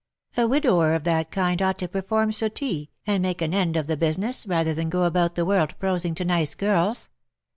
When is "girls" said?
6.55-7.11